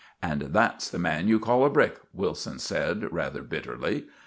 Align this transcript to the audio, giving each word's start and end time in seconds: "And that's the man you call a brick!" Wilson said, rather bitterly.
"And 0.23 0.41
that's 0.49 0.89
the 0.89 0.97
man 0.97 1.27
you 1.27 1.37
call 1.37 1.63
a 1.63 1.69
brick!" 1.69 1.99
Wilson 2.11 2.57
said, 2.57 3.13
rather 3.13 3.43
bitterly. 3.43 4.07